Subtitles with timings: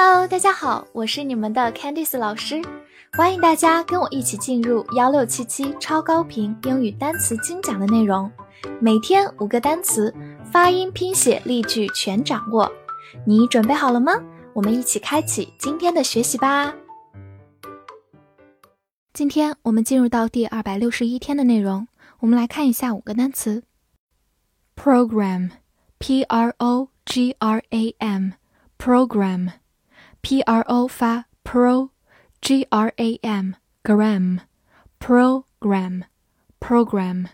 [0.00, 2.62] Hello，大家好，我是你们的 Candice 老师，
[3.14, 8.30] 欢迎大家跟我一起进入幺六七七超高频英语单词精讲的内容，
[8.80, 10.14] 每天五个单词，
[10.52, 12.70] 发音、拼写、例句全掌握，
[13.26, 14.12] 你准备好了吗？
[14.52, 16.72] 我们一起开启今天的学习吧。
[19.12, 21.88] 今天我们进入到第二百六十一天的内容，
[22.20, 23.64] 我们来看一下五个单词
[24.76, 29.48] ：program，p r o g r a m，program。
[30.20, 36.02] P R O 发 pro，G R A M gram，program
[36.60, 37.26] program，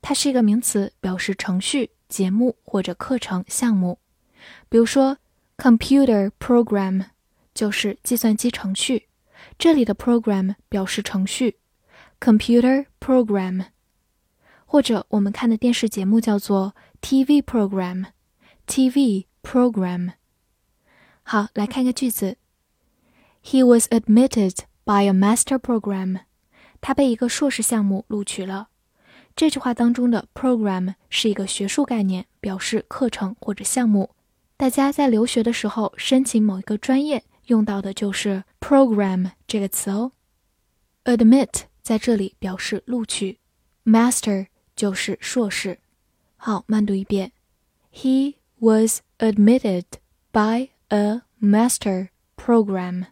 [0.00, 3.98] 它是一个名词，表示程序、节目或者课程项目。
[4.68, 5.18] 比如说
[5.56, 7.06] ，computer program
[7.54, 9.08] 就是计算机程序，
[9.58, 11.58] 这里的 program 表示程序
[12.18, 13.66] ，computer program。
[14.64, 20.12] 或者我们看的电视节目叫做 TV program，TV program。
[21.30, 22.38] 好，来看个句子。
[23.44, 26.20] He was admitted by a master program。
[26.80, 28.68] 他被一个硕士项目录取了。
[29.36, 34.12] 这句话当中的 program 是一个学术概念，表示课程或者项目。
[34.56, 40.12] 大家在留学的时候申请某一个专业用到的就是 program 这个词哦。
[41.04, 43.38] Admit 在这里表示录取
[43.84, 45.80] ，master 就是硕士。
[46.38, 47.32] 好，慢读一遍。
[47.92, 49.84] He was admitted
[50.32, 53.07] by a master program.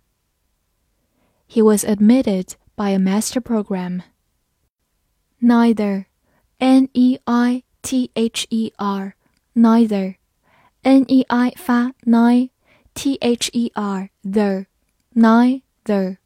[1.48, 4.04] He was admitted by a master program.
[5.42, 6.08] Neither,
[6.60, 9.16] N E I T H E R,
[9.56, 10.18] neither,
[10.84, 12.52] N E I 发 ni,
[12.94, 14.68] T H E R the,
[15.16, 16.18] neither,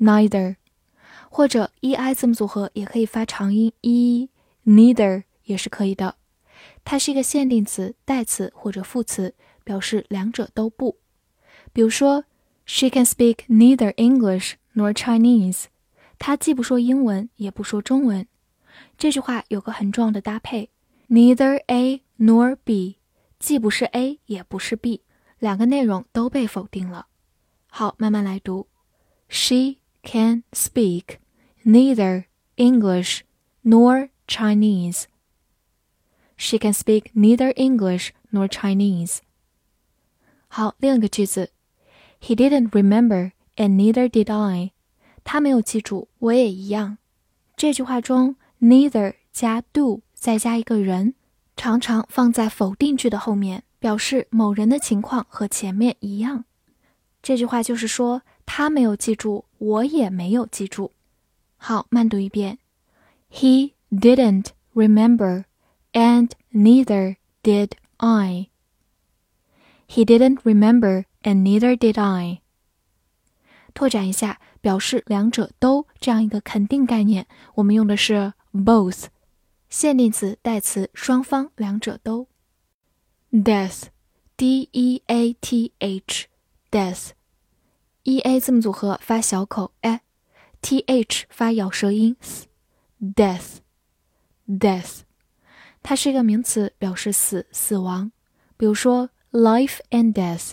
[0.00, 0.56] neither，
[1.30, 4.28] 或者 e i 字母组合也可以发长音 e
[4.64, 6.16] neither 也是可以的。
[6.84, 9.34] 它是一个限定词、代词或者副词。
[9.68, 10.98] 表示两者都不。
[11.72, 12.24] 比如说，
[12.66, 15.64] She can speak neither English nor Chinese。
[16.18, 18.26] 她既不说英文，也不说中文。
[18.96, 20.70] 这句话有个很重要的搭配，
[21.08, 22.98] neither A nor B，
[23.38, 25.02] 既不是 A 也不是 B，
[25.38, 27.08] 两个内容都被否定了。
[27.66, 28.68] 好，慢慢来读。
[29.28, 31.18] She can speak
[31.64, 32.24] neither
[32.56, 33.20] English
[33.62, 35.04] nor Chinese.
[36.36, 39.18] She can speak neither English nor Chinese.
[40.51, 41.51] 好，另一个句子
[42.21, 44.71] ，He didn't remember and neither did I。
[45.23, 46.97] 他没有记住，我也一样。
[47.55, 51.13] 这句话中，neither 加 do 再加一个人，
[51.55, 56.45] 常常放在否定句的后面，表示某人的情况和前面一样。
[57.21, 60.91] 这句话就是说，他没有记住，我也没有记住。
[61.57, 62.57] 好，慢读一遍
[63.31, 65.43] ，He didn't remember
[65.93, 68.48] and neither did I。
[69.88, 72.40] He didn't remember, and neither did I.
[73.74, 79.06] 拓展一下，表示两者都这样一个肯定概念，我们用的是 both，
[79.68, 82.28] 限定词、代词，双方两者都。
[83.32, 87.12] Death，d e a t h，death，e
[88.20, 95.00] a 字母组合发小口 a，t h 发咬舌音 s，death，death，
[95.82, 98.10] 它是一个名词，表示死、死亡。
[98.56, 99.10] 比如说。
[99.30, 100.52] Life and death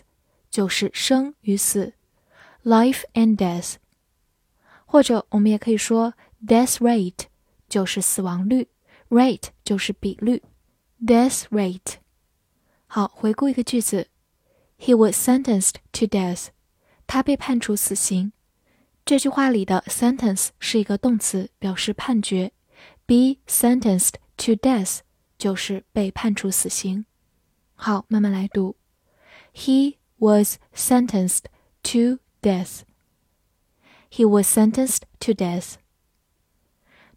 [0.49, 1.93] 就是生与死，
[2.63, 3.75] life and death，
[4.85, 6.15] 或者我们也可以说
[6.45, 7.25] death rate
[7.69, 8.67] 就是死亡率，
[9.09, 10.41] rate 就是比率，
[11.05, 11.97] death rate。
[12.87, 14.07] 好，回顾一个句子，
[14.79, 16.47] He was sentenced to death，
[17.05, 18.33] 他被判处死刑。
[19.05, 22.51] 这句话里的 sentence 是一个动词，表示判决，
[23.05, 24.99] be sentenced to death
[25.37, 27.05] 就是被判处死刑。
[27.75, 28.77] 好，慢慢来读。
[29.53, 31.43] He was sentenced
[31.83, 32.83] to death.
[34.09, 35.75] He was sentenced to death.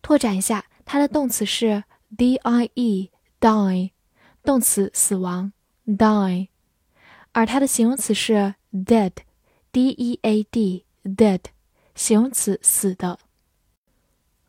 [0.03, 1.85] 拓展一下，它的动词是
[2.17, 3.91] die，die，
[4.43, 5.53] 动词死亡，
[5.87, 6.49] die，
[7.33, 11.41] 而它的形容词是 dead，d-e-a-d，dead，
[11.95, 13.19] 形容词死的。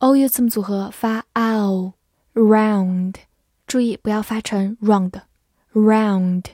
[0.00, 3.16] ou 字母组合发 ow，round，
[3.66, 6.44] 注意不要发成 round，round，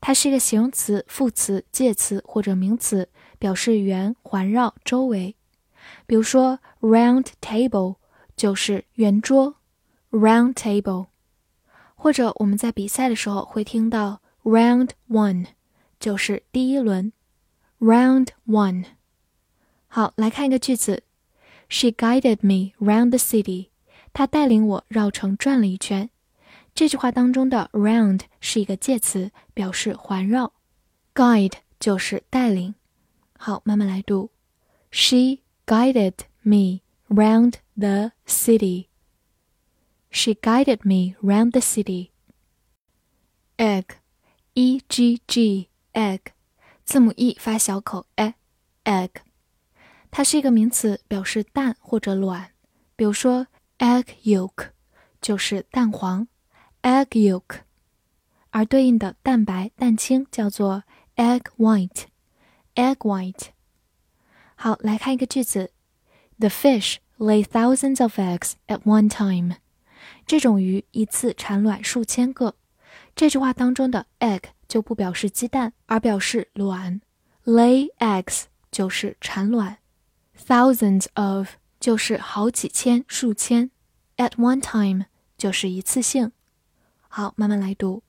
[0.00, 3.08] 它是一个形容词、副词、介词或者名词，
[3.38, 5.36] 表示圆、环绕、周围。
[6.06, 7.96] 比如说 round table
[8.36, 9.54] 就是圆桌
[10.10, 11.06] ，round table，
[11.94, 15.46] 或者我们在比赛的时候会听到 round one，
[16.00, 17.12] 就是第一轮
[17.78, 18.86] ，round one。
[19.86, 21.04] 好，来看一个句子。
[21.68, 23.68] She guided me round the city.
[24.12, 26.10] 她带领我绕城转了一圈。
[26.74, 30.52] 这句话当中的 round 是一个介词，表示环绕。
[31.14, 32.74] guide 就是带领。
[33.38, 34.30] 好，慢慢来读。
[34.90, 38.86] She guided me round the city.
[40.10, 42.10] She guided me round the city.
[43.58, 43.96] Egg,
[44.54, 46.20] e g g, egg，
[46.84, 49.10] 字母 e 发小口 e，egg，
[50.16, 52.52] 它是一个名词，表示蛋或者卵。
[52.96, 53.48] 比如说
[53.80, 54.70] ，egg yolk
[55.20, 56.26] 就是蛋黄
[56.80, 57.58] ，egg yolk，
[58.48, 60.84] 而对应的蛋白、蛋清叫做
[61.16, 63.48] egg white，egg white。
[64.54, 65.70] 好，来看一个句子
[66.38, 69.56] ：The fish lay thousands of eggs at one time。
[70.26, 72.54] 这种鱼一次产卵数千个。
[73.14, 77.02] 这句话当中的 egg 就不表示鸡蛋，而表示卵。
[77.44, 79.76] lay eggs 就是产卵
[80.37, 83.71] ，thousands of 就是好几千、数千，
[84.17, 85.05] at one time
[85.37, 86.31] 就是一次性。
[87.07, 88.03] 好，慢慢来读。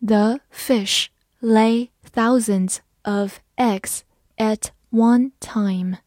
[0.00, 1.06] The fish
[1.40, 4.00] lay thousands of eggs
[4.36, 5.98] at one time.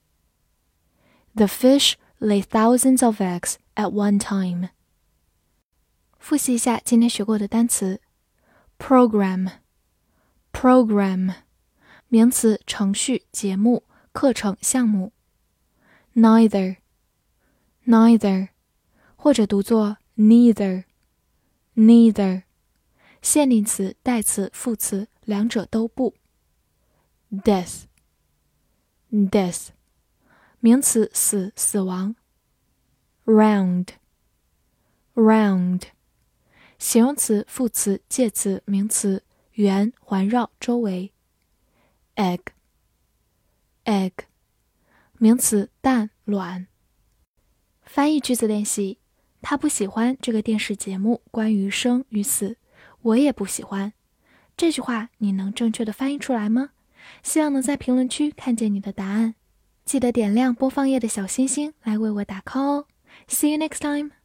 [1.35, 4.69] The fish lay thousands of eggs at one time.
[6.17, 8.01] 复习一下今天学过的单词：
[8.79, 11.35] program，program，
[12.07, 15.13] 名词，程序、节目、课程、项目
[16.14, 18.48] ；neither，neither，
[19.16, 22.42] 或者读作 neither，neither，
[23.22, 26.14] 限定词、代词、副词，两者都不
[27.32, 29.68] ；death，death，
[30.60, 32.14] 名词，死、死亡
[33.24, 35.84] ；round，round。
[36.78, 39.22] 形容词、副词、介词、名词，
[39.52, 41.12] 圆、环绕、周围。
[42.16, 44.12] egg，egg，
[45.22, 46.66] 名词，蛋、卵。
[47.84, 48.98] 翻译句子练习：
[49.40, 52.56] 他不喜欢这个电视节目，关于生与死。
[53.02, 53.92] 我也不喜欢。
[54.56, 56.70] 这句话你能正确的翻译出来吗？
[57.22, 59.36] 希望能在评论区看见你的答案。
[59.84, 62.86] 记得点亮播放页的小星星来为我打 call 哦。
[63.28, 64.21] See you next time.